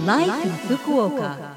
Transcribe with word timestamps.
Life 0.00 0.44
in 0.44 0.50
Fukuoka. 0.76 1.56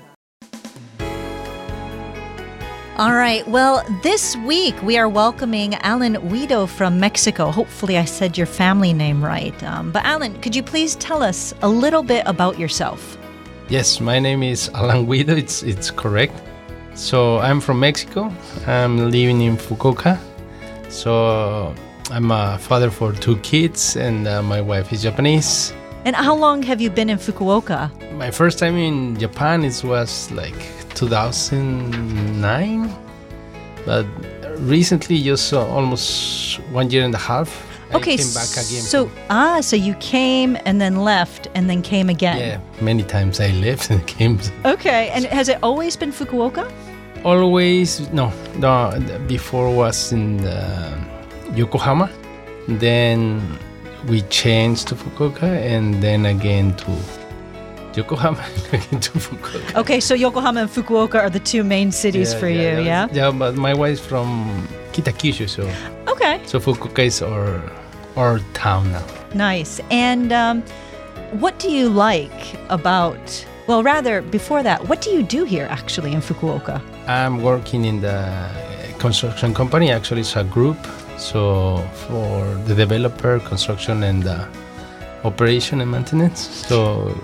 All 2.97 3.13
right. 3.13 3.47
Well, 3.47 3.85
this 4.01 4.35
week 4.37 4.73
we 4.81 4.97
are 4.97 5.07
welcoming 5.07 5.75
Alan 5.75 6.13
Guido 6.27 6.65
from 6.65 6.99
Mexico. 6.99 7.51
Hopefully, 7.51 7.99
I 7.99 8.05
said 8.05 8.39
your 8.39 8.47
family 8.47 8.93
name 8.93 9.23
right. 9.23 9.63
Um, 9.63 9.91
but, 9.91 10.03
Alan, 10.05 10.41
could 10.41 10.55
you 10.55 10.63
please 10.63 10.95
tell 10.95 11.21
us 11.21 11.53
a 11.61 11.69
little 11.69 12.01
bit 12.01 12.23
about 12.25 12.57
yourself? 12.57 13.15
Yes, 13.69 14.01
my 14.01 14.17
name 14.17 14.41
is 14.41 14.69
Alan 14.73 15.05
Guido. 15.05 15.35
It's 15.35 15.61
it's 15.61 15.91
correct. 15.91 16.33
So 16.95 17.37
I'm 17.37 17.61
from 17.61 17.79
Mexico. 17.79 18.33
I'm 18.65 19.11
living 19.11 19.41
in 19.41 19.55
Fukuoka. 19.55 20.17
So 20.89 21.75
I'm 22.09 22.31
a 22.31 22.57
father 22.57 22.89
for 22.89 23.13
two 23.13 23.37
kids, 23.37 23.95
and 23.97 24.27
uh, 24.27 24.41
my 24.41 24.61
wife 24.61 24.91
is 24.91 25.03
Japanese. 25.03 25.73
And 26.03 26.15
how 26.15 26.35
long 26.35 26.63
have 26.63 26.81
you 26.81 26.89
been 26.89 27.09
in 27.09 27.17
Fukuoka? 27.19 27.91
My 28.13 28.31
first 28.31 28.57
time 28.57 28.75
in 28.75 29.17
Japan 29.19 29.63
it 29.63 29.83
was 29.83 30.31
like 30.31 30.55
2009, 30.95 32.89
but 33.85 34.05
recently, 34.59 35.21
just 35.21 35.53
uh, 35.53 35.65
almost 35.67 36.59
one 36.71 36.89
year 36.89 37.03
and 37.03 37.13
a 37.13 37.17
half. 37.19 37.67
Okay, 37.93 38.13
I 38.13 38.17
came 38.17 38.33
back 38.33 38.51
again. 38.53 38.81
so 38.81 39.11
ah, 39.29 39.59
so 39.61 39.75
you 39.75 39.93
came 39.95 40.57
and 40.65 40.79
then 40.79 40.95
left 41.03 41.47
and 41.55 41.69
then 41.69 41.81
came 41.81 42.09
again. 42.09 42.37
yeah, 42.37 42.59
many 42.81 43.03
times 43.03 43.39
I 43.41 43.49
left 43.51 43.89
and 43.91 44.05
came. 44.17 44.39
Okay, 44.65 45.09
and 45.09 45.25
has 45.25 45.49
it 45.49 45.59
always 45.61 45.97
been 45.97 46.11
Fukuoka? 46.11 46.71
Always 47.25 47.99
no, 48.13 48.31
no. 48.57 48.91
Before 49.27 49.69
was 49.75 50.13
in 50.13 50.39
uh, 50.45 50.97
Yokohama, 51.53 52.09
then 52.67 53.41
we 54.07 54.21
changed 54.23 54.87
to 54.89 54.95
Fukuoka, 54.95 55.43
and 55.43 56.01
then 56.01 56.25
again 56.25 56.75
to 56.77 56.91
Yokohama, 57.95 58.43
and 58.71 58.83
again 58.83 58.99
to 58.99 59.11
Fukuoka. 59.19 59.75
Okay, 59.75 59.99
so 59.99 60.13
Yokohama 60.13 60.61
and 60.61 60.69
Fukuoka 60.69 61.15
are 61.15 61.29
the 61.29 61.39
two 61.39 61.63
main 61.63 61.91
cities 61.91 62.33
for 62.33 62.47
you, 62.47 62.79
yeah? 62.81 63.07
Yeah, 63.11 63.31
but 63.31 63.55
my 63.55 63.73
wife's 63.73 64.01
from 64.05 64.67
Kitakyushu, 64.93 65.47
so 65.49 65.63
Okay, 66.07 66.41
so 66.45 66.59
Fukuoka 66.59 67.03
is 67.05 67.21
our 67.21 67.61
our 68.17 68.39
town 68.53 68.91
now. 68.91 69.05
nice. 69.33 69.79
And 69.89 70.33
um, 70.33 70.61
what 71.39 71.57
do 71.59 71.69
you 71.71 71.87
like 71.89 72.55
about, 72.69 73.45
well, 73.67 73.83
rather, 73.83 74.21
before 74.21 74.63
that, 74.63 74.87
what 74.89 75.01
do 75.01 75.09
you 75.11 75.23
do 75.23 75.45
here 75.45 75.67
actually 75.69 76.11
in 76.11 76.19
Fukuoka? 76.21 76.81
I'm 77.07 77.41
working 77.41 77.85
in 77.85 78.01
the 78.01 78.37
construction 78.99 79.53
company. 79.53 79.91
Actually, 79.91 80.21
it's 80.21 80.35
a 80.35 80.43
group. 80.43 80.77
So 81.21 81.77
for 82.07 82.43
the 82.65 82.73
developer, 82.73 83.39
construction, 83.39 84.03
and 84.03 84.25
uh, 84.25 84.47
operation 85.23 85.79
and 85.81 85.91
maintenance. 85.91 86.39
So 86.67 87.15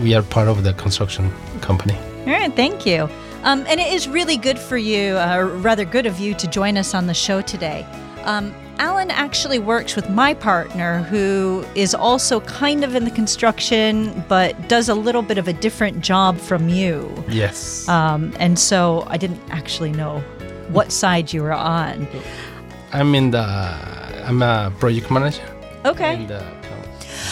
we 0.00 0.14
are 0.14 0.22
part 0.22 0.48
of 0.48 0.64
the 0.64 0.72
construction 0.72 1.30
company. 1.60 1.96
All 2.26 2.32
right, 2.32 2.54
thank 2.56 2.86
you. 2.86 3.08
Um, 3.42 3.64
and 3.68 3.78
it 3.78 3.92
is 3.92 4.08
really 4.08 4.36
good 4.36 4.58
for 4.58 4.78
you, 4.78 5.16
uh, 5.18 5.42
rather 5.60 5.84
good 5.84 6.06
of 6.06 6.18
you, 6.18 6.32
to 6.34 6.46
join 6.46 6.76
us 6.78 6.94
on 6.94 7.06
the 7.06 7.14
show 7.14 7.42
today. 7.42 7.84
Um, 8.22 8.54
Alan 8.78 9.10
actually 9.10 9.58
works 9.58 9.96
with 9.96 10.08
my 10.08 10.32
partner, 10.32 11.02
who 11.02 11.64
is 11.74 11.94
also 11.94 12.40
kind 12.40 12.84
of 12.84 12.94
in 12.94 13.04
the 13.04 13.10
construction, 13.10 14.24
but 14.28 14.68
does 14.68 14.88
a 14.88 14.94
little 14.94 15.22
bit 15.22 15.36
of 15.36 15.46
a 15.46 15.52
different 15.52 16.00
job 16.00 16.38
from 16.38 16.68
you. 16.68 17.12
Yes. 17.28 17.86
Um, 17.88 18.32
and 18.38 18.58
so 18.58 19.04
I 19.08 19.18
didn't 19.18 19.42
actually 19.50 19.92
know 19.92 20.20
what 20.68 20.90
side 20.90 21.32
you 21.32 21.42
were 21.42 21.52
on. 21.52 22.06
I'm 22.92 23.14
in 23.14 23.30
the. 23.30 23.40
I'm 23.40 24.42
a 24.42 24.72
project 24.78 25.10
manager. 25.10 25.42
Okay. 25.84 26.26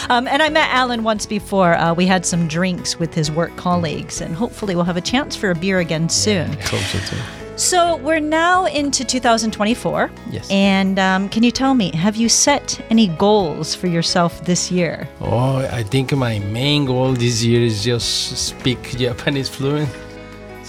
Um, 0.09 0.27
and 0.27 0.41
I 0.41 0.49
met 0.49 0.69
Alan 0.71 1.03
once 1.03 1.25
before. 1.25 1.75
Uh, 1.75 1.93
we 1.93 2.05
had 2.05 2.25
some 2.25 2.47
drinks 2.47 2.99
with 2.99 3.13
his 3.13 3.31
work 3.31 3.55
colleagues, 3.55 4.21
and 4.21 4.35
hopefully 4.35 4.75
we'll 4.75 4.85
have 4.85 4.97
a 4.97 5.01
chance 5.01 5.35
for 5.35 5.51
a 5.51 5.55
beer 5.55 5.79
again 5.79 6.09
soon. 6.09 6.49
I 6.49 6.61
hope 6.63 6.81
so 6.81 6.99
too. 6.99 7.21
So 7.57 7.97
we're 7.97 8.19
now 8.19 8.65
into 8.65 9.05
2024. 9.05 10.09
Yes. 10.31 10.49
And 10.49 10.97
um, 10.97 11.29
can 11.29 11.43
you 11.43 11.51
tell 11.51 11.75
me, 11.75 11.91
have 11.91 12.15
you 12.15 12.27
set 12.27 12.81
any 12.89 13.07
goals 13.07 13.75
for 13.75 13.87
yourself 13.87 14.43
this 14.45 14.71
year? 14.71 15.07
Oh, 15.19 15.57
I 15.57 15.83
think 15.83 16.11
my 16.13 16.39
main 16.39 16.85
goal 16.85 17.13
this 17.13 17.43
year 17.43 17.61
is 17.61 17.83
just 17.83 18.35
speak 18.47 18.97
Japanese 18.97 19.47
fluent. 19.47 19.89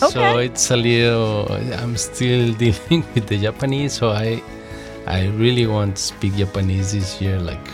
Okay. 0.03 0.11
So 0.11 0.39
it's 0.39 0.71
a 0.71 0.77
little. 0.77 1.51
I'm 1.81 1.97
still 1.97 2.53
dealing 2.63 3.05
with 3.15 3.27
the 3.27 3.39
Japanese, 3.39 3.95
so 3.95 4.11
I, 4.11 4.43
I 5.07 5.27
really 5.29 5.67
want 5.67 5.97
to 5.97 6.03
speak 6.03 6.35
Japanese 6.37 6.93
this 6.93 7.21
year, 7.21 7.39
like 7.41 7.65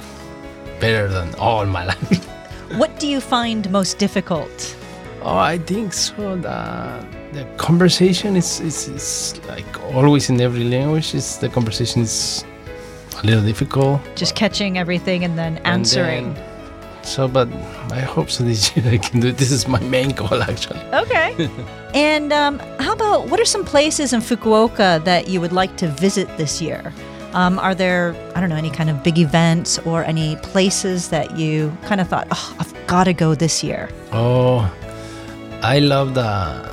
better 0.80 1.08
than 1.08 1.34
all 1.36 1.66
my 1.66 1.84
life. 1.86 2.26
What 2.76 3.00
do 3.00 3.06
you 3.08 3.20
find 3.20 3.70
most 3.70 3.98
difficult? 3.98 4.76
oh, 5.22 5.38
I 5.38 5.58
think 5.58 5.92
so. 5.94 6.36
The 6.36 7.04
the 7.32 7.44
conversation 7.56 8.36
is 8.36 8.60
is, 8.60 8.88
is 8.88 9.40
like 9.48 9.70
always 9.94 10.28
in 10.30 10.40
every 10.40 10.64
language. 10.64 11.14
Is 11.14 11.38
the 11.38 11.48
conversation 11.48 12.02
is 12.02 12.44
a 13.22 13.26
little 13.26 13.42
difficult. 13.42 14.00
Just 14.16 14.34
catching 14.34 14.76
everything 14.78 15.24
and 15.24 15.36
then 15.38 15.56
And 15.64 15.66
answering. 15.66 16.34
then- 16.34 16.44
so, 17.02 17.26
but 17.26 17.48
I 17.90 18.00
hope 18.00 18.28
so 18.30 18.44
this 18.44 18.76
year 18.76 18.84
I 18.92 18.98
can 18.98 19.20
do. 19.20 19.28
it. 19.28 19.38
This 19.38 19.50
is 19.50 19.66
my 19.66 19.80
main 19.80 20.10
goal 20.10 20.42
actually. 20.42 20.80
Okay. 21.04 21.48
and 21.94 22.32
um, 22.32 22.58
how 22.84 22.92
about 22.92 23.28
what 23.30 23.40
are 23.40 23.46
some 23.56 23.64
places 23.64 24.12
in 24.12 24.20
Fukuoka 24.20 25.02
that 25.04 25.26
you 25.28 25.40
would 25.40 25.52
like 25.52 25.74
to 25.78 25.88
visit 25.88 26.28
this 26.36 26.60
year? 26.60 26.92
Um, 27.34 27.58
are 27.58 27.74
there, 27.74 28.14
I 28.34 28.40
don't 28.40 28.48
know, 28.48 28.56
any 28.56 28.70
kind 28.70 28.88
of 28.90 29.02
big 29.02 29.18
events 29.18 29.78
or 29.80 30.02
any 30.04 30.36
places 30.36 31.08
that 31.10 31.36
you 31.36 31.76
kind 31.84 32.00
of 32.00 32.08
thought, 32.08 32.26
oh, 32.30 32.56
I've 32.58 32.86
got 32.86 33.04
to 33.04 33.12
go 33.12 33.34
this 33.34 33.62
year? 33.62 33.90
Oh, 34.12 34.70
I 35.62 35.78
love 35.80 36.14
the. 36.14 36.68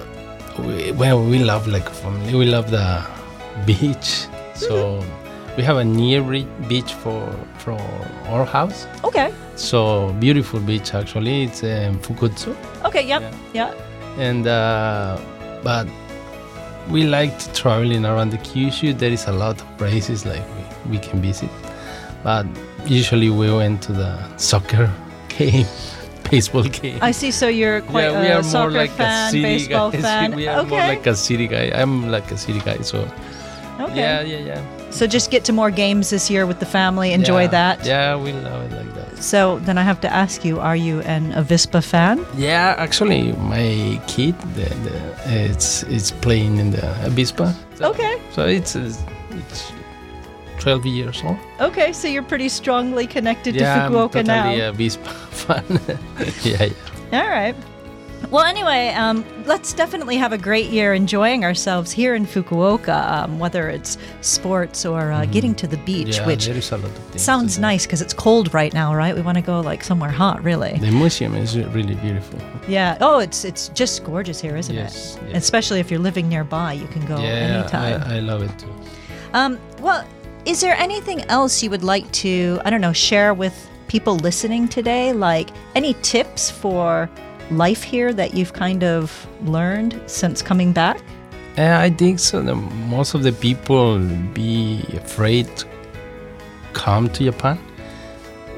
We, 0.59 0.91
well, 0.93 1.21
we 1.23 1.39
love 1.39 1.67
like 1.67 1.89
family. 1.89 2.33
We 2.35 2.45
love 2.45 2.71
the 2.71 3.05
beach. 3.65 4.27
So 4.55 5.03
we 5.57 5.63
have 5.63 5.77
a 5.77 5.83
near 5.83 6.21
beach 6.69 6.93
for 6.93 7.29
for 7.59 7.73
our 8.29 8.45
house. 8.45 8.87
Okay. 9.03 9.33
So 9.55 10.13
beautiful 10.19 10.59
beach 10.61 10.93
actually. 10.93 11.43
It's 11.43 11.63
um, 11.63 11.99
Fukutsu, 11.99 12.55
Okay. 12.85 13.05
Yep. 13.05 13.33
Yeah. 13.53 13.73
and 14.17 14.47
uh, 14.47 15.19
but 15.63 15.87
we 16.89 17.03
like 17.03 17.37
to 17.39 17.53
traveling 17.53 18.05
around 18.05 18.31
the 18.31 18.37
Kyushu. 18.37 18.97
There 18.97 19.11
is 19.11 19.27
a 19.27 19.31
lot 19.31 19.61
of 19.61 19.77
places 19.77 20.25
like 20.25 20.43
we, 20.55 20.91
we 20.91 20.99
can 20.99 21.21
visit, 21.21 21.49
but 22.23 22.45
usually 22.85 23.29
we 23.29 23.51
went 23.51 23.81
to 23.83 23.93
the 23.93 24.37
soccer 24.37 24.91
game, 25.29 25.65
baseball 26.29 26.63
game. 26.63 26.99
I 27.01 27.11
see. 27.11 27.31
So 27.31 27.47
you're 27.47 27.81
quite 27.81 28.11
yeah, 28.11 28.21
we 28.21 28.27
a 28.27 28.39
are 28.39 28.43
soccer 28.43 28.71
more 28.71 28.79
like 28.79 28.91
fan, 28.91 29.27
a 29.27 29.31
city 29.31 29.43
baseball 29.43 29.91
guys. 29.91 30.01
fan. 30.09 30.35
We 30.35 30.47
are 30.47 30.59
okay. 30.59 30.69
more 30.69 30.79
like 30.79 31.07
a 31.07 31.15
city 31.15 31.47
guy. 31.47 31.71
I'm 31.73 32.09
like 32.11 32.31
a 32.31 32.37
city 32.37 32.59
guy, 32.59 32.77
so 32.81 33.07
okay. 33.79 33.95
yeah, 33.95 34.21
yeah, 34.21 34.37
yeah. 34.39 34.89
So 34.91 35.05
just 35.07 35.29
get 35.31 35.43
to 35.45 35.53
more 35.53 35.71
games 35.71 36.09
this 36.09 36.29
year 36.29 36.45
with 36.45 36.59
the 36.59 36.65
family. 36.65 37.11
Enjoy 37.13 37.41
Yeah. 37.43 37.47
that. 37.51 37.85
Yeah, 37.85 38.15
we 38.15 38.31
love 38.31 38.71
it 38.71 38.75
like 38.75 38.93
that. 38.95 39.23
So 39.23 39.59
then 39.59 39.77
I 39.77 39.83
have 39.83 39.99
to 40.01 40.07
ask 40.13 40.45
you: 40.45 40.59
Are 40.59 40.75
you 40.75 41.01
an 41.01 41.33
Avispa 41.33 41.81
fan? 41.83 42.25
Yeah, 42.37 42.75
actually, 42.77 43.33
my 43.33 43.99
kid, 44.07 44.35
the, 44.55 44.69
the, 44.85 44.97
it's 45.27 45.83
it's 45.83 46.11
playing 46.11 46.57
in 46.59 46.71
the 46.71 46.81
Avispa. 47.07 47.53
So, 47.77 47.89
Okay. 47.91 48.21
So 48.31 48.45
it's 48.45 48.75
it's 48.75 49.71
12 50.59 50.85
years 50.85 51.21
old. 51.25 51.37
Okay. 51.59 51.91
So 51.93 52.07
you're 52.07 52.23
pretty 52.27 52.49
strongly 52.49 53.07
connected 53.07 53.55
yeah, 53.55 53.75
to 53.87 53.93
Fukuoka 53.93 54.19
I'm 54.19 54.25
totally 54.25 54.57
now. 54.57 54.69
a 54.69 54.73
Avispa 54.73 55.11
fan. 55.45 55.63
yeah, 56.43 56.69
yeah. 57.11 57.21
All 57.21 57.29
right. 57.29 57.55
Well, 58.31 58.43
anyway, 58.43 58.89
um, 58.95 59.23
let's 59.45 59.71
definitely 59.73 60.17
have 60.17 60.33
a 60.33 60.37
great 60.37 60.69
year 60.69 60.93
enjoying 60.93 61.45
ourselves 61.45 61.91
here 61.91 62.15
in 62.15 62.25
Fukuoka, 62.25 63.09
um, 63.11 63.39
whether 63.39 63.69
it's 63.69 63.97
sports 64.21 64.85
or 64.85 65.11
uh, 65.11 65.25
getting 65.25 65.53
to 65.55 65.67
the 65.67 65.77
beach, 65.77 66.17
yeah, 66.17 66.25
which 66.25 66.45
there 66.47 66.57
is 66.57 66.71
a 66.71 66.77
lot 66.77 66.85
of 66.85 66.91
things. 66.91 67.11
to 67.13 67.19
sounds 67.19 67.59
nice 67.59 67.85
because 67.85 68.01
it's 68.01 68.13
cold 68.13 68.53
right 68.53 68.73
now, 68.73 68.95
right? 68.95 69.15
We 69.15 69.21
want 69.21 69.37
to 69.37 69.43
go 69.43 69.59
like 69.61 69.83
somewhere 69.83 70.09
hot, 70.09 70.43
really. 70.43 70.77
The 70.79 70.91
museum 70.91 71.35
is 71.35 71.55
really 71.57 71.95
beautiful. 71.95 72.39
Yeah. 72.67 72.97
Oh, 72.99 73.19
it's 73.19 73.45
it's 73.45 73.69
just 73.69 74.03
gorgeous 74.03 74.41
here, 74.41 74.57
isn't 74.57 74.75
Yes, 74.75 75.17
it? 75.17 75.21
yes. 75.27 75.43
Especially 75.43 75.79
if 75.79 75.91
you're 75.91 75.99
living 75.99 76.27
nearby, 76.27 76.73
you 76.73 76.87
can 76.87 77.05
go 77.05 77.17
yeah, 77.17 77.27
anytime. 77.59 78.01
I, 78.03 78.17
I 78.17 78.19
love 78.19 78.41
it 78.41 78.57
too. 78.59 78.73
Um, 79.33 79.59
well, 79.81 80.03
is 80.45 80.61
there 80.61 80.75
anything 80.75 81.21
else 81.29 81.61
you 81.63 81.69
would 81.69 81.83
like 81.83 82.11
to, 82.13 82.59
I 82.65 82.69
don't 82.69 82.81
know, 82.81 82.93
share 82.93 83.33
with 83.33 83.69
people 83.87 84.15
listening 84.17 84.67
today? 84.67 85.13
Like 85.13 85.49
any 85.75 85.93
tips 86.01 86.49
for 86.49 87.09
life 87.51 87.83
here 87.83 88.13
that 88.13 88.33
you've 88.33 88.53
kind 88.53 88.83
of 88.83 89.27
learned 89.43 89.99
since 90.07 90.41
coming 90.41 90.71
back? 90.73 91.01
Yeah, 91.57 91.79
I 91.79 91.89
think 91.89 92.19
so. 92.19 92.41
The, 92.41 92.55
most 92.55 93.13
of 93.13 93.23
the 93.23 93.31
people 93.31 93.99
be 94.33 94.83
afraid 94.93 95.47
to 95.57 95.67
come 96.73 97.09
to 97.09 97.23
Japan 97.23 97.57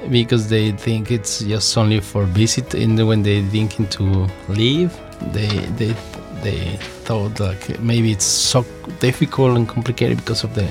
because 0.10 0.50
they 0.50 0.72
think 0.72 1.12
it's 1.12 1.40
just 1.40 1.78
only 1.78 2.00
for 2.00 2.26
visit. 2.26 2.74
And 2.74 3.08
when 3.08 3.24
they 3.24 3.44
thinking 3.44 3.88
to 3.90 4.28
leave, 4.50 4.98
they 5.34 5.48
they 5.78 5.94
they 6.42 6.78
thought 7.06 7.40
like 7.40 7.80
maybe 7.80 8.12
it's 8.12 8.26
so 8.26 8.66
difficult 9.00 9.58
and 9.58 9.68
complicated 9.68 10.18
because 10.18 10.44
of 10.44 10.56
the 10.56 10.68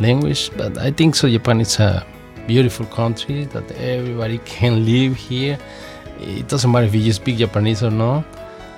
language. 0.00 0.50
But 0.56 0.78
I 0.78 0.90
think 0.90 1.14
so. 1.14 1.28
Japan 1.28 1.60
is 1.60 1.78
a 1.78 2.06
beautiful 2.46 2.86
country 2.86 3.44
that 3.46 3.70
everybody 3.72 4.38
can 4.38 4.84
live 4.84 5.16
here. 5.16 5.58
It 6.20 6.48
doesn't 6.48 6.70
matter 6.70 6.86
if 6.86 6.94
you 6.94 7.12
speak 7.12 7.38
Japanese 7.38 7.82
or 7.82 7.90
not. 7.90 8.24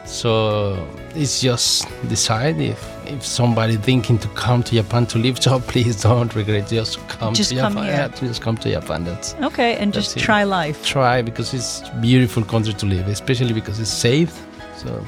So 0.04 0.88
it's 1.14 1.40
just 1.40 1.86
decide 2.08 2.58
if 2.60 2.80
if 3.06 3.24
somebody 3.24 3.76
thinking 3.76 4.18
to 4.18 4.28
come 4.28 4.62
to 4.62 4.74
Japan 4.74 5.06
to 5.06 5.18
live, 5.18 5.40
so 5.42 5.60
please 5.60 6.02
don't 6.02 6.34
regret. 6.34 6.68
Just 6.68 7.06
come 7.08 7.34
just 7.34 7.50
to 7.50 7.56
come 7.56 7.74
Japan. 7.74 7.84
Here. 7.86 7.94
Yeah, 8.22 8.28
just 8.28 8.40
come 8.40 8.56
to 8.58 8.70
Japan. 8.70 9.04
That's 9.04 9.34
okay, 9.42 9.76
and 9.76 9.92
just 9.92 10.16
it. 10.16 10.20
try 10.20 10.44
life. 10.44 10.84
Try 10.84 11.20
because 11.22 11.52
it's 11.52 11.86
beautiful 12.00 12.42
country 12.42 12.72
to 12.74 12.86
live, 12.86 13.06
especially 13.08 13.52
because 13.52 13.78
it's 13.80 13.90
safe. 13.90 14.32
So 14.76 15.04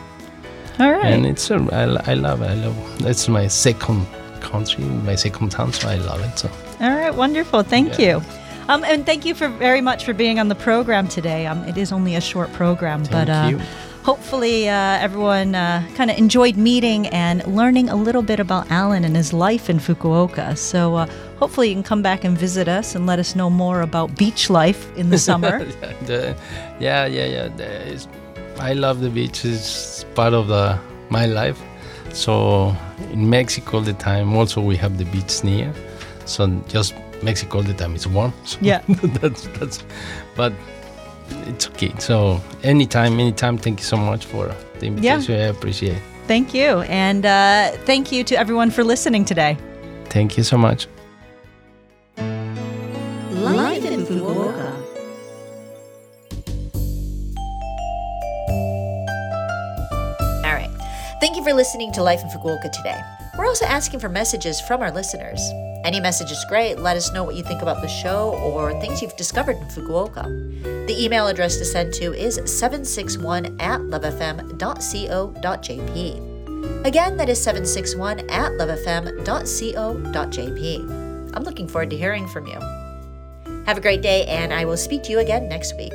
all 0.79 0.93
right, 0.93 1.07
and 1.07 1.25
it's 1.27 1.51
I, 1.51 1.85
I 2.07 2.15
love 2.15 2.43
it. 2.43 2.51
I 2.51 2.55
love 2.55 2.99
that's 2.99 3.27
my 3.29 3.47
second 3.49 4.07
country, 4.41 4.85
my 4.85 5.15
second 5.15 5.51
town, 5.51 5.73
so 5.73 5.89
I 5.89 5.97
love 5.97 6.21
it. 6.21 6.39
So 6.39 6.51
all 6.81 6.91
right, 6.91 7.15
wonderful. 7.15 7.63
Thank 7.63 7.99
Yeah. 7.99 8.19
you. 8.19 8.23
Um, 8.71 8.85
and 8.85 9.05
thank 9.05 9.25
you 9.25 9.35
for 9.35 9.49
very 9.49 9.81
much 9.81 10.05
for 10.05 10.15
being 10.15 10.39
on 10.39 10.47
the 10.47 10.55
program 10.55 11.09
today. 11.09 11.45
Um, 11.45 11.65
it 11.65 11.77
is 11.77 11.91
only 11.91 12.15
a 12.15 12.21
short 12.21 12.53
program, 12.53 13.05
thank 13.05 13.27
but 13.27 13.29
uh, 13.29 13.59
hopefully 14.05 14.69
uh, 14.69 14.73
everyone 14.73 15.57
uh, 15.57 15.85
kind 15.97 16.09
of 16.09 16.17
enjoyed 16.17 16.57
meeting 16.57 17.09
and 17.09 17.45
learning 17.49 17.89
a 17.89 17.97
little 17.97 18.23
bit 18.23 18.39
about 18.39 18.71
Alan 18.71 19.03
and 19.03 19.17
his 19.17 19.33
life 19.33 19.69
in 19.69 19.79
Fukuoka. 19.79 20.57
So 20.57 20.95
uh, 20.95 21.07
hopefully 21.41 21.71
you 21.71 21.75
can 21.75 21.83
come 21.83 22.01
back 22.01 22.23
and 22.23 22.39
visit 22.39 22.69
us 22.69 22.95
and 22.95 23.09
let 23.09 23.19
us 23.19 23.35
know 23.35 23.51
more 23.51 23.81
about 23.81 24.17
beach 24.17 24.49
life 24.49 24.97
in 24.97 25.11
the 25.11 25.19
summer. 25.19 25.65
the, 26.07 26.37
yeah, 26.79 27.07
yeah, 27.07 27.27
yeah. 27.27 27.49
the- 27.49 28.07
I 28.61 28.75
love 28.75 29.01
the 29.01 29.11
beach. 29.11 29.45
It's 29.45 30.05
part 30.15 30.33
of 30.33 30.47
the 30.47 30.79
my 31.09 31.27
life. 31.27 31.61
So 32.13 32.73
in 33.11 33.29
Mexico 33.29 33.79
all 33.79 33.83
the 33.83 33.95
time, 33.95 34.37
also 34.37 34.61
we 34.61 34.77
have 34.77 34.97
the 34.97 35.07
beach 35.07 35.43
near. 35.43 35.75
So 36.25 36.47
just 36.69 36.95
Mexico 37.23 37.59
all 37.59 37.65
the 37.65 37.75
time 37.75 37.95
It's 37.95 38.07
warm. 38.07 38.33
So 38.45 38.59
Yeah. 38.61 38.83
that's 39.21 39.47
that's. 39.59 39.85
But 40.37 40.53
it's 41.47 41.69
okay. 41.69 41.93
So 41.99 42.41
anytime, 42.63 43.21
anytime. 43.21 43.57
Thank 43.59 43.81
you 43.81 43.85
so 43.85 43.97
much 43.97 44.25
for 44.27 44.55
the 44.79 44.87
invitation. 44.87 45.35
Yeah. 45.35 45.47
I 45.47 45.49
appreciate. 45.49 45.97
it. 45.97 46.03
thank 46.27 46.55
you. 46.55 46.81
And 46.83 47.27
uh, 47.27 47.71
thank 47.87 48.13
you 48.13 48.25
to 48.25 48.35
everyone 48.37 48.71
for 48.71 48.83
listening 48.85 49.25
today. 49.25 49.57
Thank 50.07 50.37
you 50.37 50.43
so 50.45 50.57
much. 50.59 50.87
Life 53.31 53.85
in 53.85 54.05
Fukuoka. 54.07 54.71
All 60.45 60.55
right. 60.55 60.71
Thank 61.21 61.37
you 61.37 61.45
for 61.45 61.53
listening 61.53 61.93
to 61.93 62.03
Life 62.03 62.23
in 62.23 62.29
Fukuoka 62.29 62.71
today. 62.73 63.01
We're 63.39 63.47
also 63.47 63.65
asking 63.67 64.01
for 64.01 64.09
messages 64.09 64.61
from 64.61 64.81
our 64.83 64.91
listeners. 64.91 65.41
Any 65.85 65.99
message 66.01 66.31
is 66.31 66.45
great. 66.49 66.79
Let 66.79 66.97
us 66.97 67.13
know 67.13 67.25
what 67.25 67.37
you 67.37 67.43
think 67.43 67.63
about 67.63 67.81
the 67.81 67.89
show 67.89 68.35
or 68.35 68.79
things 68.81 69.01
you've 69.01 69.17
discovered 69.17 69.57
in 69.57 69.65
Fukuoka. 69.69 70.25
The 70.87 71.05
email 71.05 71.27
address 71.27 71.57
to 71.57 71.65
send 71.65 71.95
to 71.95 72.13
is 72.13 72.35
761 72.35 73.57
at 73.61 73.81
lovefm.co.jp. 73.81 74.45
Again, 76.85 77.17
that 77.17 77.29
is 77.31 77.43
761 77.43 78.21
at 78.31 78.53
lovefm.co.jp. 78.53 79.21
I'm 81.35 81.45
looking 81.45 81.69
forward 81.69 81.91
to 81.91 81.97
hearing 81.97 82.29
from 82.29 82.47
you. 82.47 82.59
Have 83.67 83.79
a 83.79 83.81
great 83.81 84.03
day, 84.03 84.27
and 84.27 84.53
I 84.53 84.65
will 84.67 84.77
speak 84.77 85.03
to 85.05 85.13
you 85.13 85.21
again 85.21 85.49
next 85.49 85.77
week. 85.77 85.95